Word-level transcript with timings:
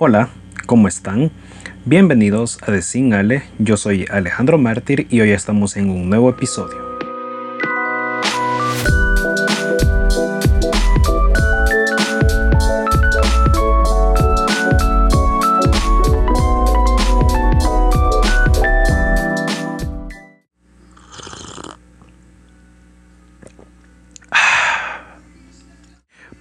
Hola, 0.00 0.28
¿cómo 0.66 0.86
están? 0.86 1.32
Bienvenidos 1.84 2.62
a 2.62 2.66
The 2.66 3.14
Ale, 3.16 3.42
yo 3.58 3.76
soy 3.76 4.06
Alejandro 4.08 4.56
Mártir 4.56 5.08
y 5.10 5.22
hoy 5.22 5.32
estamos 5.32 5.76
en 5.76 5.90
un 5.90 6.08
nuevo 6.08 6.30
episodio. 6.30 6.78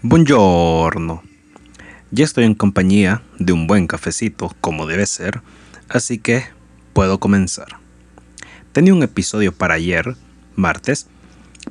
Buongiorno. 0.04 1.27
Ya 2.10 2.24
estoy 2.24 2.46
en 2.46 2.55
compañía 2.55 3.21
de 3.38 3.52
un 3.52 3.68
buen 3.68 3.86
cafecito, 3.86 4.56
como 4.62 4.88
debe 4.88 5.06
ser, 5.06 5.42
así 5.89 6.20
que 6.20 6.46
puedo 6.93 7.20
comenzar. 7.20 7.79
Tenía 8.71 8.93
un 8.93 9.04
episodio 9.04 9.52
para 9.52 9.74
ayer, 9.74 10.15
martes, 10.56 11.07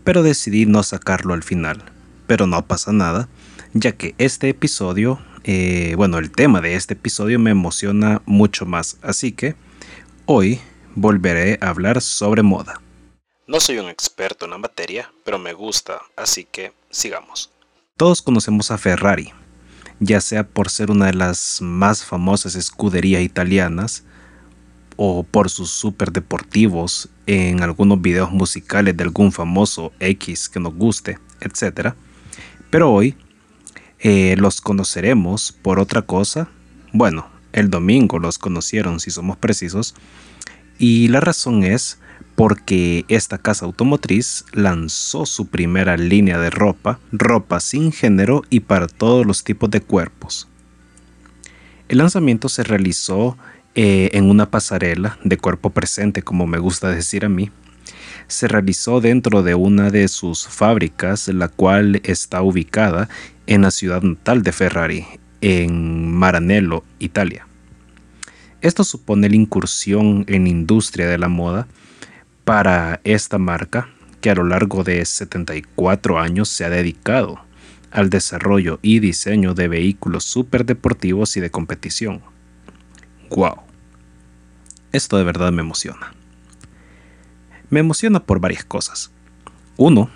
pero 0.05 0.23
decidí 0.23 0.67
no 0.67 0.83
sacarlo 0.83 1.33
al 1.33 1.43
final. 1.43 1.83
Pero 2.27 2.47
no 2.47 2.67
pasa 2.67 2.93
nada, 2.93 3.29
ya 3.73 3.93
que 3.93 4.15
este 4.19 4.51
episodio, 4.51 5.21
eh, 5.45 5.95
bueno, 5.97 6.19
el 6.19 6.31
tema 6.31 6.61
de 6.61 6.75
este 6.75 6.95
episodio 6.95 7.39
me 7.39 7.51
emociona 7.51 8.21
mucho 8.27 8.67
más, 8.67 8.99
así 9.01 9.33
que 9.33 9.55
hoy 10.27 10.61
volveré 10.95 11.59
a 11.63 11.69
hablar 11.69 12.03
sobre 12.03 12.43
moda. 12.43 12.83
No 13.47 13.61
soy 13.61 13.79
un 13.79 13.89
experto 13.89 14.45
en 14.45 14.51
la 14.51 14.59
materia, 14.59 15.11
pero 15.25 15.39
me 15.39 15.55
gusta, 15.55 16.03
así 16.17 16.45
que 16.45 16.73
sigamos. 16.91 17.53
Todos 17.97 18.21
conocemos 18.21 18.71
a 18.71 18.77
Ferrari, 18.77 19.33
ya 20.01 20.21
sea 20.21 20.47
por 20.47 20.71
ser 20.71 20.91
una 20.91 21.07
de 21.07 21.15
las 21.15 21.61
más 21.63 22.05
famosas 22.05 22.55
escuderías 22.55 23.23
italianas 23.23 24.05
o 24.97 25.23
por 25.23 25.51
sus 25.51 25.71
super 25.71 26.13
deportivos 26.13 27.09
en 27.27 27.63
algunos 27.63 28.01
videos 28.01 28.31
musicales 28.31 28.97
de 28.97 29.05
algún 29.05 29.33
famoso 29.33 29.93
X 30.01 30.49
que 30.49 30.61
nos 30.61 30.75
guste, 30.75 31.19
etc. 31.41 31.95
Pero 32.71 32.93
hoy 32.93 33.15
eh, 33.99 34.37
los 34.39 34.61
conoceremos 34.61 35.53
por 35.53 35.79
otra 35.79 36.03
cosa. 36.03 36.49
Bueno, 36.93 37.29
el 37.53 37.71
domingo 37.71 38.19
los 38.19 38.39
conocieron 38.39 39.01
si 39.01 39.11
somos 39.11 39.37
precisos. 39.37 39.95
Y 40.79 41.09
la 41.09 41.21
razón 41.21 41.65
es 41.65 41.99
porque 42.35 43.05
esta 43.09 43.39
casa 43.39 43.65
automotriz 43.65 44.45
lanzó 44.53 45.27
su 45.27 45.47
primera 45.47 45.97
línea 45.97 46.39
de 46.39 46.51
ropa, 46.51 47.01
ropa 47.13 47.61
sin 47.61 47.93
género 47.93 48.43
y 48.51 48.61
para 48.61 48.87
todos 48.87 49.27
los 49.27 49.43
tipos 49.43 49.71
de 49.71 49.81
cuerpos. 49.81 50.49
El 51.89 51.99
lanzamiento 51.99 52.49
se 52.49 52.63
realizó 52.63 53.37
eh, 53.75 54.11
en 54.13 54.29
una 54.29 54.51
pasarela 54.51 55.19
de 55.23 55.39
cuerpo 55.39 55.71
presente, 55.71 56.23
como 56.23 56.47
me 56.47 56.59
gusta 56.59 56.91
decir 56.91 57.25
a 57.25 57.29
mí. 57.29 57.51
Se 58.27 58.49
realizó 58.49 59.01
dentro 59.01 59.43
de 59.43 59.55
una 59.55 59.91
de 59.91 60.09
sus 60.09 60.49
fábricas, 60.49 61.29
la 61.29 61.49
cual 61.49 62.01
está 62.05 62.43
ubicada 62.43 63.09
en 63.47 63.63
la 63.63 63.71
ciudad 63.71 64.03
natal 64.03 64.43
de 64.43 64.53
Ferrari, 64.53 65.07
en 65.41 66.13
Maranello, 66.13 66.85
Italia. 66.99 67.47
Esto 68.63 68.85
supone 68.85 69.29
la 69.29 69.37
incursión 69.37 70.25
en 70.29 70.47
industria 70.47 71.07
de 71.09 71.19
la 71.19 71.29
moda 71.29 71.67
para 72.45 73.01
esta 73.05 73.39
marca 73.39 73.89
que 74.21 74.31
a 74.31 74.35
lo 74.35 74.45
largo 74.45 74.83
de 74.83 75.05
74 75.05 76.19
años 76.19 76.49
se 76.49 76.65
ha 76.65 76.71
dedicado 76.71 77.41
al 77.91 78.11
desarrollo 78.11 78.79
y 78.83 79.01
diseño 79.01 79.55
de 79.55 79.69
vehículos 79.69 80.25
superdeportivos 80.25 81.37
y 81.37 81.41
de 81.41 81.51
competición. 81.51 82.23
¡Wow! 83.31 83.57
Esto 84.93 85.19
de 85.19 85.25
verdad 85.25 85.53
me 85.53 85.63
emociona. 85.63 86.15
Me 87.69 87.81
emociona 87.81 88.21
por 88.21 88.41
varias 88.41 88.65
cosas. 88.65 89.11
Uno, 89.77 90.11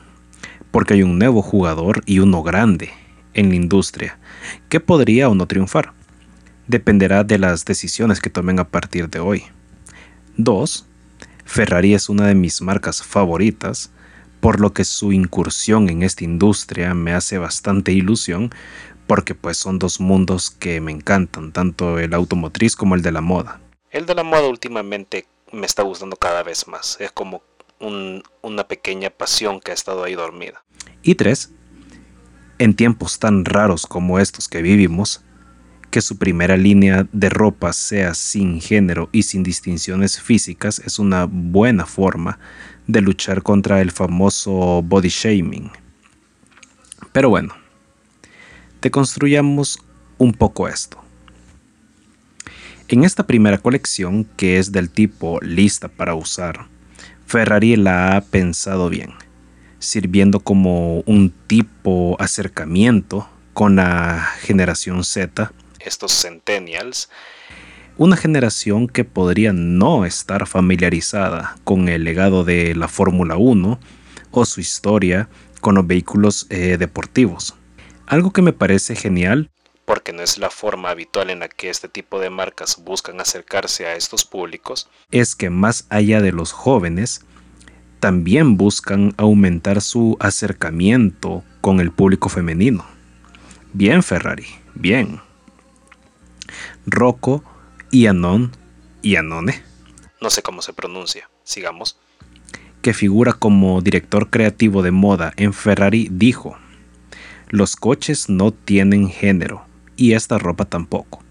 porque 0.70 0.94
hay 0.94 1.02
un 1.02 1.18
nuevo 1.18 1.42
jugador 1.42 2.02
y 2.06 2.20
uno 2.20 2.42
grande 2.42 2.90
en 3.34 3.50
la 3.50 3.56
industria 3.56 4.18
que 4.68 4.80
podría 4.80 5.28
o 5.28 5.34
no 5.34 5.46
triunfar. 5.46 5.92
Dependerá 6.70 7.24
de 7.24 7.36
las 7.36 7.64
decisiones 7.64 8.20
que 8.20 8.30
tomen 8.30 8.60
a 8.60 8.68
partir 8.68 9.10
de 9.10 9.18
hoy. 9.18 9.42
Dos, 10.36 10.86
Ferrari 11.44 11.94
es 11.94 12.08
una 12.08 12.28
de 12.28 12.36
mis 12.36 12.62
marcas 12.62 13.02
favoritas, 13.02 13.90
por 14.38 14.60
lo 14.60 14.72
que 14.72 14.84
su 14.84 15.10
incursión 15.10 15.88
en 15.88 16.04
esta 16.04 16.22
industria 16.22 16.94
me 16.94 17.12
hace 17.12 17.38
bastante 17.38 17.90
ilusión, 17.90 18.50
porque 19.08 19.34
pues 19.34 19.56
son 19.56 19.80
dos 19.80 19.98
mundos 19.98 20.52
que 20.52 20.80
me 20.80 20.92
encantan, 20.92 21.50
tanto 21.50 21.98
el 21.98 22.14
automotriz 22.14 22.76
como 22.76 22.94
el 22.94 23.02
de 23.02 23.10
la 23.10 23.20
moda. 23.20 23.60
El 23.90 24.06
de 24.06 24.14
la 24.14 24.22
moda 24.22 24.46
últimamente 24.46 25.26
me 25.50 25.66
está 25.66 25.82
gustando 25.82 26.14
cada 26.14 26.44
vez 26.44 26.68
más, 26.68 26.96
es 27.00 27.10
como 27.10 27.42
una 27.80 28.68
pequeña 28.68 29.10
pasión 29.10 29.58
que 29.58 29.72
ha 29.72 29.74
estado 29.74 30.04
ahí 30.04 30.14
dormida. 30.14 30.62
Y 31.02 31.16
tres, 31.16 31.50
en 32.58 32.76
tiempos 32.76 33.18
tan 33.18 33.44
raros 33.44 33.86
como 33.86 34.20
estos 34.20 34.46
que 34.46 34.62
vivimos, 34.62 35.24
que 35.90 36.00
su 36.00 36.16
primera 36.16 36.56
línea 36.56 37.06
de 37.12 37.28
ropa 37.28 37.72
sea 37.72 38.14
sin 38.14 38.60
género 38.60 39.08
y 39.12 39.24
sin 39.24 39.42
distinciones 39.42 40.20
físicas 40.20 40.80
es 40.84 40.98
una 40.98 41.26
buena 41.28 41.84
forma 41.84 42.38
de 42.86 43.00
luchar 43.00 43.42
contra 43.42 43.80
el 43.80 43.90
famoso 43.90 44.82
body 44.82 45.08
shaming. 45.08 45.70
Pero 47.12 47.28
bueno, 47.28 47.54
deconstruyamos 48.80 49.80
un 50.18 50.32
poco 50.32 50.68
esto. 50.68 50.98
En 52.88 53.04
esta 53.04 53.26
primera 53.26 53.58
colección, 53.58 54.26
que 54.36 54.58
es 54.58 54.72
del 54.72 54.90
tipo 54.90 55.38
lista 55.42 55.88
para 55.88 56.14
usar, 56.14 56.66
Ferrari 57.26 57.76
la 57.76 58.16
ha 58.16 58.20
pensado 58.20 58.88
bien, 58.88 59.12
sirviendo 59.78 60.40
como 60.40 61.00
un 61.00 61.32
tipo 61.46 62.16
acercamiento 62.18 63.28
con 63.52 63.76
la 63.76 64.28
generación 64.40 65.04
Z 65.04 65.52
estos 65.80 66.12
centennials, 66.12 67.10
una 67.96 68.16
generación 68.16 68.88
que 68.88 69.04
podría 69.04 69.52
no 69.52 70.04
estar 70.04 70.46
familiarizada 70.46 71.56
con 71.64 71.88
el 71.88 72.04
legado 72.04 72.44
de 72.44 72.74
la 72.74 72.88
Fórmula 72.88 73.36
1 73.36 73.80
o 74.30 74.44
su 74.44 74.60
historia 74.60 75.28
con 75.60 75.74
los 75.74 75.86
vehículos 75.86 76.46
eh, 76.50 76.76
deportivos. 76.78 77.54
Algo 78.06 78.32
que 78.32 78.42
me 78.42 78.52
parece 78.52 78.96
genial 78.96 79.50
porque 79.90 80.12
no 80.12 80.22
es 80.22 80.38
la 80.38 80.50
forma 80.50 80.90
habitual 80.90 81.30
en 81.30 81.40
la 81.40 81.48
que 81.48 81.68
este 81.68 81.88
tipo 81.88 82.20
de 82.20 82.30
marcas 82.30 82.78
buscan 82.84 83.20
acercarse 83.20 83.86
a 83.86 83.96
estos 83.96 84.24
públicos, 84.24 84.88
es 85.10 85.34
que 85.34 85.50
más 85.50 85.84
allá 85.88 86.20
de 86.20 86.30
los 86.30 86.52
jóvenes, 86.52 87.22
también 87.98 88.56
buscan 88.56 89.14
aumentar 89.16 89.80
su 89.80 90.16
acercamiento 90.20 91.42
con 91.60 91.80
el 91.80 91.90
público 91.90 92.28
femenino. 92.28 92.86
Bien 93.72 94.04
Ferrari, 94.04 94.46
bien. 94.74 95.20
Rocco 96.86 97.44
Ianone, 97.90 98.50
Ianone, 99.02 99.62
no 100.20 100.30
sé 100.30 100.42
cómo 100.42 100.62
se 100.62 100.72
pronuncia, 100.72 101.28
sigamos, 101.44 101.98
que 102.82 102.94
figura 102.94 103.32
como 103.32 103.80
director 103.82 104.30
creativo 104.30 104.82
de 104.82 104.90
moda 104.90 105.32
en 105.36 105.52
Ferrari, 105.52 106.08
dijo, 106.10 106.56
los 107.48 107.76
coches 107.76 108.28
no 108.28 108.52
tienen 108.52 109.08
género 109.08 109.64
y 109.96 110.12
esta 110.12 110.38
ropa 110.38 110.64
tampoco. 110.64 111.22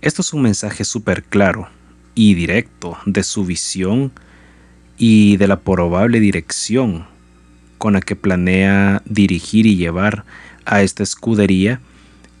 Esto 0.00 0.22
es 0.22 0.32
un 0.32 0.42
mensaje 0.42 0.84
súper 0.84 1.22
claro 1.22 1.68
y 2.14 2.34
directo 2.34 2.98
de 3.06 3.22
su 3.22 3.44
visión 3.44 4.12
y 4.96 5.36
de 5.36 5.46
la 5.46 5.60
probable 5.60 6.18
dirección 6.18 7.06
con 7.78 7.92
la 7.92 8.00
que 8.00 8.16
planea 8.16 9.02
dirigir 9.04 9.66
y 9.66 9.76
llevar 9.76 10.24
a 10.64 10.82
esta 10.82 11.02
escudería 11.02 11.80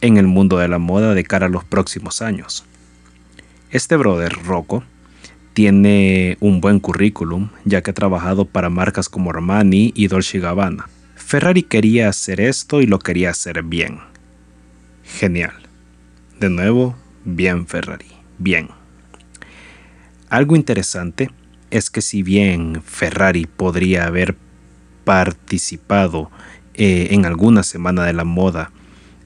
en 0.02 0.18
el 0.18 0.26
mundo 0.26 0.58
de 0.58 0.68
la 0.68 0.78
moda 0.78 1.14
de 1.14 1.24
cara 1.24 1.46
a 1.46 1.48
los 1.48 1.64
próximos 1.64 2.20
años. 2.20 2.66
Este 3.70 3.96
brother, 3.96 4.32
Rocco, 4.44 4.84
tiene 5.54 6.36
un 6.40 6.60
buen 6.60 6.80
currículum, 6.80 7.50
ya 7.64 7.82
que 7.82 7.92
ha 7.92 7.94
trabajado 7.94 8.44
para 8.44 8.68
marcas 8.68 9.08
como 9.08 9.30
Armani 9.30 9.92
y 9.94 10.08
Dolce 10.08 10.40
Gabbana. 10.40 10.88
Ferrari 11.14 11.62
quería 11.62 12.08
hacer 12.08 12.40
esto 12.40 12.82
y 12.82 12.86
lo 12.86 12.98
quería 12.98 13.30
hacer 13.30 13.62
bien. 13.62 14.00
Genial. 15.04 15.54
De 16.38 16.50
nuevo, 16.50 16.96
bien 17.24 17.66
Ferrari, 17.66 18.06
bien. 18.38 18.68
Algo 20.28 20.56
interesante 20.56 21.30
es 21.70 21.90
que 21.90 22.02
si 22.02 22.22
bien 22.22 22.82
Ferrari 22.84 23.46
podría 23.46 24.06
haber 24.06 24.36
participado 25.04 26.30
eh, 26.74 27.08
en 27.12 27.24
alguna 27.24 27.62
semana 27.62 28.04
de 28.04 28.12
la 28.12 28.24
moda 28.24 28.72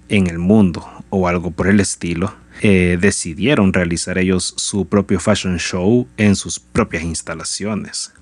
en 0.08 0.26
el 0.26 0.38
mundo 0.38 0.86
o 1.10 1.28
algo 1.28 1.50
por 1.50 1.68
el 1.68 1.80
estilo, 1.80 2.34
eh, 2.62 2.98
decidieron 3.00 3.72
realizar 3.72 4.18
ellos 4.18 4.54
su 4.56 4.86
propio 4.86 5.20
fashion 5.20 5.58
show 5.58 6.08
en 6.16 6.36
sus 6.36 6.58
propias 6.58 7.02
instalaciones. 7.02 8.12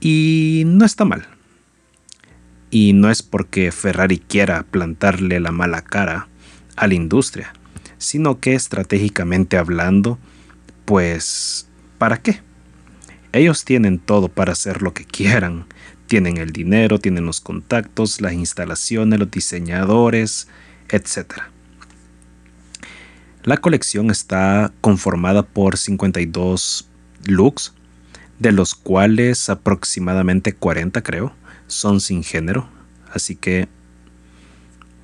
Y 0.00 0.64
no 0.66 0.84
está 0.84 1.04
mal. 1.04 1.26
Y 2.70 2.92
no 2.92 3.10
es 3.10 3.22
porque 3.22 3.72
Ferrari 3.72 4.18
quiera 4.18 4.62
plantarle 4.62 5.40
la 5.40 5.50
mala 5.50 5.82
cara 5.82 6.28
a 6.76 6.86
la 6.86 6.94
industria, 6.94 7.52
sino 7.98 8.40
que 8.40 8.54
estratégicamente 8.54 9.58
hablando, 9.58 10.18
pues, 10.84 11.68
¿para 11.98 12.22
qué? 12.22 12.40
Ellos 13.32 13.64
tienen 13.64 13.98
todo 13.98 14.28
para 14.28 14.52
hacer 14.52 14.82
lo 14.82 14.94
que 14.94 15.04
quieran. 15.04 15.66
Tienen 16.10 16.38
el 16.38 16.50
dinero, 16.50 16.98
tienen 16.98 17.24
los 17.24 17.40
contactos, 17.40 18.20
las 18.20 18.32
instalaciones, 18.32 19.20
los 19.20 19.30
diseñadores, 19.30 20.48
etc. 20.88 21.34
La 23.44 23.58
colección 23.58 24.10
está 24.10 24.72
conformada 24.80 25.44
por 25.44 25.78
52 25.78 26.88
looks, 27.26 27.74
de 28.40 28.50
los 28.50 28.74
cuales 28.74 29.48
aproximadamente 29.50 30.52
40 30.52 31.00
creo 31.00 31.32
son 31.68 32.00
sin 32.00 32.24
género, 32.24 32.68
así 33.12 33.36
que 33.36 33.68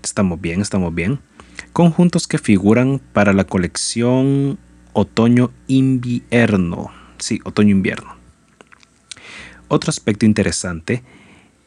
estamos 0.03 0.41
bien, 0.41 0.61
estamos 0.61 0.93
bien. 0.93 1.21
Conjuntos 1.73 2.27
que 2.27 2.39
figuran 2.39 3.01
para 3.13 3.33
la 3.33 3.45
colección 3.45 4.59
otoño-invierno. 4.93 6.91
Sí, 7.19 7.39
otoño-invierno. 7.45 8.16
Otro 9.69 9.91
aspecto 9.91 10.27
interesante 10.27 11.03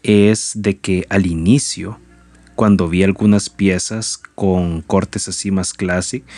es 0.04 0.54
de 0.56 0.78
que 0.78 1.06
al 1.10 1.26
inicio, 1.26 2.00
cuando 2.56 2.88
vi 2.88 3.04
algunas 3.04 3.50
piezas 3.50 4.18
con 4.36 4.82
cortes 4.82 5.28
así 5.28 5.52
más 5.52 5.74
clásicos, 5.74 6.30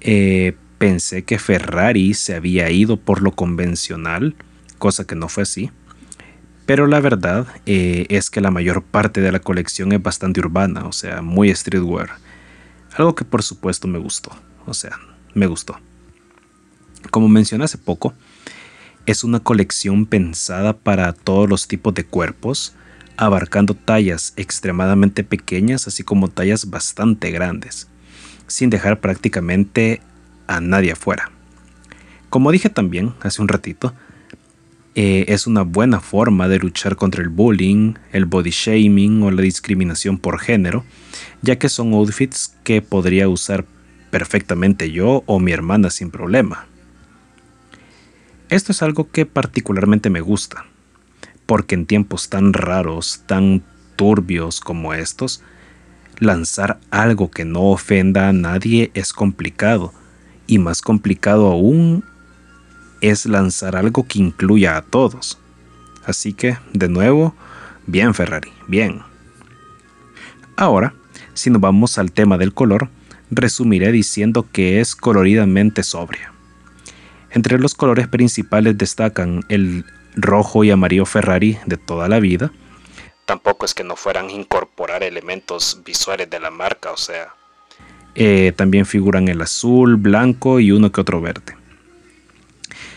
eh, 0.00 0.54
pensé 0.78 1.24
que 1.24 1.38
Ferrari 1.38 2.14
se 2.14 2.34
había 2.34 2.70
ido 2.70 2.96
por 2.96 3.22
lo 3.22 3.32
convencional, 3.32 4.36
cosa 4.78 5.06
que 5.06 5.16
no 5.16 5.28
fue 5.28 5.42
así. 5.42 5.70
Pero 6.66 6.86
la 6.86 7.00
verdad 7.00 7.46
eh, 7.66 8.06
es 8.10 8.30
que 8.30 8.40
la 8.40 8.50
mayor 8.50 8.82
parte 8.82 9.20
de 9.20 9.32
la 9.32 9.40
colección 9.40 9.92
es 9.92 10.02
bastante 10.02 10.40
urbana, 10.40 10.84
o 10.84 10.92
sea, 10.92 11.22
muy 11.22 11.52
streetwear. 11.54 12.10
Algo 12.94 13.14
que 13.14 13.24
por 13.24 13.42
supuesto 13.42 13.88
me 13.88 13.98
gustó, 13.98 14.30
o 14.66 14.74
sea, 14.74 14.98
me 15.34 15.46
gustó. 15.46 15.80
Como 17.10 17.28
mencioné 17.28 17.64
hace 17.64 17.78
poco, 17.78 18.14
es 19.08 19.24
una 19.24 19.40
colección 19.40 20.04
pensada 20.04 20.76
para 20.76 21.14
todos 21.14 21.48
los 21.48 21.66
tipos 21.66 21.94
de 21.94 22.04
cuerpos, 22.04 22.74
abarcando 23.16 23.72
tallas 23.72 24.34
extremadamente 24.36 25.24
pequeñas 25.24 25.86
así 25.88 26.04
como 26.04 26.28
tallas 26.28 26.68
bastante 26.68 27.30
grandes, 27.30 27.88
sin 28.48 28.68
dejar 28.68 29.00
prácticamente 29.00 30.02
a 30.46 30.60
nadie 30.60 30.92
afuera. 30.92 31.30
Como 32.28 32.52
dije 32.52 32.68
también 32.68 33.14
hace 33.22 33.40
un 33.40 33.48
ratito, 33.48 33.94
eh, 34.94 35.24
es 35.28 35.46
una 35.46 35.62
buena 35.62 36.00
forma 36.00 36.46
de 36.46 36.58
luchar 36.58 36.94
contra 36.96 37.22
el 37.22 37.30
bullying, 37.30 37.94
el 38.12 38.26
body 38.26 38.50
shaming 38.50 39.22
o 39.22 39.30
la 39.30 39.40
discriminación 39.40 40.18
por 40.18 40.38
género, 40.38 40.84
ya 41.40 41.56
que 41.56 41.70
son 41.70 41.94
outfits 41.94 42.54
que 42.62 42.82
podría 42.82 43.26
usar 43.30 43.64
perfectamente 44.10 44.92
yo 44.92 45.22
o 45.24 45.40
mi 45.40 45.52
hermana 45.52 45.88
sin 45.88 46.10
problema. 46.10 46.66
Esto 48.50 48.72
es 48.72 48.82
algo 48.82 49.10
que 49.10 49.26
particularmente 49.26 50.08
me 50.08 50.22
gusta, 50.22 50.64
porque 51.44 51.74
en 51.74 51.84
tiempos 51.84 52.30
tan 52.30 52.54
raros, 52.54 53.22
tan 53.26 53.62
turbios 53.96 54.60
como 54.60 54.94
estos, 54.94 55.42
lanzar 56.18 56.80
algo 56.90 57.30
que 57.30 57.44
no 57.44 57.64
ofenda 57.64 58.28
a 58.28 58.32
nadie 58.32 58.90
es 58.94 59.12
complicado, 59.12 59.92
y 60.46 60.58
más 60.58 60.80
complicado 60.80 61.48
aún 61.48 62.04
es 63.02 63.26
lanzar 63.26 63.76
algo 63.76 64.06
que 64.06 64.18
incluya 64.18 64.78
a 64.78 64.82
todos. 64.82 65.38
Así 66.06 66.32
que, 66.32 66.56
de 66.72 66.88
nuevo, 66.88 67.34
bien 67.86 68.14
Ferrari, 68.14 68.50
bien. 68.66 69.02
Ahora, 70.56 70.94
si 71.34 71.50
nos 71.50 71.60
vamos 71.60 71.98
al 71.98 72.12
tema 72.12 72.38
del 72.38 72.54
color, 72.54 72.88
resumiré 73.30 73.92
diciendo 73.92 74.46
que 74.50 74.80
es 74.80 74.96
coloridamente 74.96 75.82
sobria. 75.82 76.32
Entre 77.30 77.58
los 77.58 77.74
colores 77.74 78.08
principales 78.08 78.78
destacan 78.78 79.44
el 79.48 79.84
rojo 80.16 80.64
y 80.64 80.70
amarillo 80.70 81.06
Ferrari 81.06 81.58
de 81.66 81.76
toda 81.76 82.08
la 82.08 82.20
vida. 82.20 82.50
Tampoco 83.26 83.66
es 83.66 83.74
que 83.74 83.84
no 83.84 83.96
fueran 83.96 84.28
a 84.28 84.32
incorporar 84.32 85.02
elementos 85.02 85.82
visuales 85.84 86.30
de 86.30 86.40
la 86.40 86.50
marca, 86.50 86.90
o 86.90 86.96
sea. 86.96 87.34
Eh, 88.14 88.52
también 88.56 88.86
figuran 88.86 89.28
el 89.28 89.42
azul, 89.42 89.96
blanco 89.96 90.60
y 90.60 90.72
uno 90.72 90.90
que 90.90 91.00
otro 91.00 91.20
verde. 91.20 91.56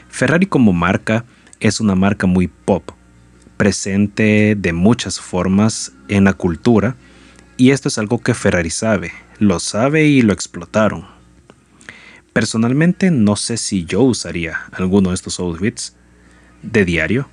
Ferrari 0.10 0.46
como 0.46 0.74
marca 0.74 1.26
es 1.60 1.80
una 1.80 1.96
marca 1.96 2.28
muy 2.28 2.48
pop, 2.48 2.92
presente 3.58 4.56
de 4.58 4.74
muchas 4.74 5.20
formas 5.20 5.92
en 6.08 6.24
la 6.24 6.34
cultura, 6.34 6.96
y 7.58 7.72
esto 7.72 7.90
es 7.90 7.98
algo 7.98 8.20
que 8.20 8.34
Ferrari 8.34 8.72
sabe, 8.72 9.12
lo 9.38 9.60
sabe 9.60 10.06
y 10.06 10.22
lo 10.22 10.34
explotaron. 10.34 11.06
Personalmente 12.34 13.12
no 13.12 13.36
sé 13.36 13.58
si 13.58 13.86
yo 13.86 14.02
usaría 14.04 14.58
alguno 14.72 15.10
de 15.10 15.16
estos 15.16 15.40
outfits 15.40 15.96
de 16.62 16.86
diario. 16.86 17.28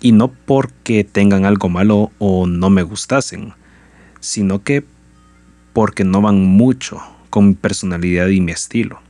Y 0.00 0.12
no 0.12 0.28
porque 0.28 1.04
tengan 1.04 1.44
algo 1.44 1.68
malo 1.68 2.10
o 2.18 2.46
no 2.46 2.68
me 2.68 2.82
gustasen, 2.82 3.54
sino 4.20 4.62
que 4.62 4.84
porque 5.72 6.04
no 6.04 6.20
van 6.20 6.42
mucho 6.42 7.00
con 7.30 7.48
mi 7.48 7.54
personalidad 7.54 8.28
y 8.28 8.40
mi 8.40 8.52
estilo. 8.52 9.00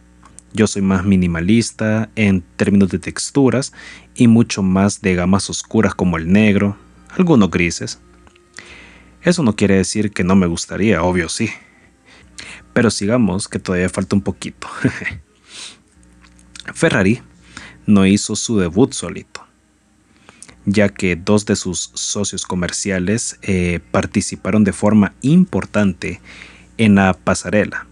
Yo 0.53 0.67
soy 0.67 0.83
más 0.83 1.05
minimalista 1.05 2.11
en 2.15 2.43
términos 2.57 2.91
de 2.91 3.01
texturas 3.01 3.73
y 4.15 4.29
mucho 4.29 4.63
más 4.63 5.01
de 5.01 5.15
gamas 5.15 5.51
oscuras 5.51 5.95
como 5.95 6.17
el 6.17 6.33
negro, 6.33 6.77
algunos 7.17 7.51
grises. 7.51 7.99
Eso 9.23 9.43
no 9.43 9.57
quiere 9.57 9.77
decir 9.77 10.13
que 10.13 10.23
no 10.23 10.37
me 10.37 10.47
gustaría, 10.47 11.03
obvio 11.03 11.29
sí. 11.29 11.51
Pero 12.75 12.91
sigamos 12.91 13.49
que 13.49 13.59
todavía 13.59 13.89
falta 13.89 14.15
un 14.15 14.23
poquito. 14.23 14.69
Ferrari 16.75 17.23
no 17.87 18.07
hizo 18.07 18.37
su 18.37 18.59
debut 18.59 18.93
solito, 18.93 19.47
ya 20.67 20.89
que 20.89 21.17
dos 21.17 21.47
de 21.47 21.57
sus 21.57 21.91
socios 21.95 22.45
comerciales 22.45 23.39
eh, 23.43 23.81
participaron 23.91 24.65
de 24.65 24.73
forma 24.73 25.15
importante 25.23 26.21
en 26.77 26.97
la 26.97 27.15
pasarela. 27.15 27.87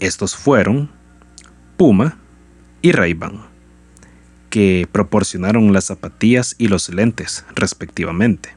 Estos 0.00 0.36
fueron 0.36 0.90
Puma 1.76 2.18
y 2.82 2.92
Ray-Ban, 2.92 3.40
que 4.50 4.88
proporcionaron 4.90 5.72
las 5.72 5.86
zapatillas 5.86 6.54
y 6.58 6.68
los 6.68 6.88
lentes 6.88 7.44
respectivamente. 7.54 8.50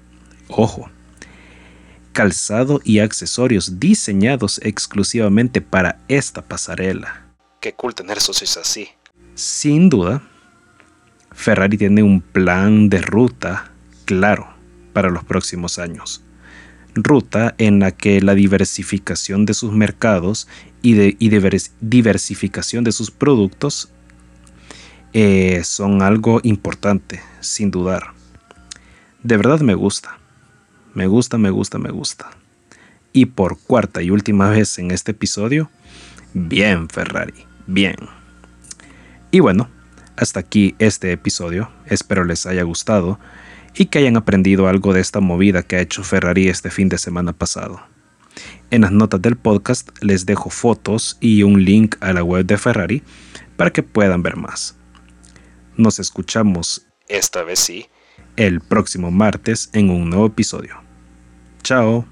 Ojo, 0.47 0.89
calzado 2.11 2.81
y 2.83 2.99
accesorios 2.99 3.79
diseñados 3.79 4.59
exclusivamente 4.63 5.61
para 5.61 5.99
esta 6.07 6.41
pasarela. 6.41 7.25
Qué 7.59 7.73
cool 7.73 7.95
tener 7.95 8.19
socios 8.19 8.57
así. 8.57 8.89
Sin 9.35 9.89
duda, 9.89 10.21
Ferrari 11.31 11.77
tiene 11.77 12.03
un 12.03 12.21
plan 12.21 12.89
de 12.89 13.01
ruta 13.01 13.71
claro 14.05 14.47
para 14.93 15.09
los 15.09 15.23
próximos 15.23 15.79
años. 15.79 16.23
Ruta 16.93 17.55
en 17.57 17.79
la 17.79 17.91
que 17.91 18.21
la 18.21 18.35
diversificación 18.35 19.45
de 19.45 19.53
sus 19.53 19.71
mercados 19.71 20.47
y, 20.81 20.93
de, 20.93 21.17
diversificación 21.79 22.83
de 22.83 22.91
sus 22.91 23.11
productos 23.11 23.89
eh, 25.13 25.61
son 25.63 26.01
algo 26.01 26.41
importante, 26.43 27.21
sin 27.39 27.71
dudar. 27.71 28.13
De 29.23 29.37
verdad 29.37 29.61
me 29.61 29.75
gusta. 29.75 30.20
Me 30.93 31.07
gusta, 31.07 31.37
me 31.37 31.49
gusta, 31.49 31.77
me 31.77 31.89
gusta. 31.89 32.31
Y 33.13 33.27
por 33.27 33.59
cuarta 33.59 34.01
y 34.01 34.09
última 34.09 34.49
vez 34.49 34.77
en 34.79 34.91
este 34.91 35.11
episodio, 35.11 35.69
bien 36.33 36.89
Ferrari, 36.89 37.45
bien. 37.67 37.95
Y 39.31 39.39
bueno, 39.39 39.69
hasta 40.17 40.41
aquí 40.41 40.75
este 40.79 41.11
episodio, 41.11 41.71
espero 41.85 42.25
les 42.25 42.45
haya 42.45 42.63
gustado 42.63 43.19
y 43.73 43.85
que 43.85 43.99
hayan 43.99 44.17
aprendido 44.17 44.67
algo 44.67 44.93
de 44.93 45.01
esta 45.01 45.21
movida 45.21 45.63
que 45.63 45.77
ha 45.77 45.81
hecho 45.81 46.03
Ferrari 46.03 46.49
este 46.49 46.69
fin 46.69 46.89
de 46.89 46.97
semana 46.97 47.33
pasado. 47.33 47.81
En 48.69 48.81
las 48.81 48.91
notas 48.91 49.21
del 49.21 49.37
podcast 49.37 49.89
les 50.01 50.25
dejo 50.25 50.49
fotos 50.49 51.17
y 51.19 51.43
un 51.43 51.63
link 51.63 51.95
a 52.01 52.13
la 52.13 52.23
web 52.23 52.45
de 52.45 52.57
Ferrari 52.57 53.03
para 53.57 53.71
que 53.71 53.83
puedan 53.83 54.23
ver 54.23 54.37
más. 54.37 54.75
Nos 55.77 55.99
escuchamos, 55.99 56.85
esta 57.07 57.43
vez 57.43 57.59
sí, 57.59 57.87
el 58.35 58.61
próximo 58.61 59.11
martes 59.11 59.69
en 59.73 59.89
un 59.89 60.09
nuevo 60.09 60.27
episodio. 60.27 60.75
Chao. 61.63 62.05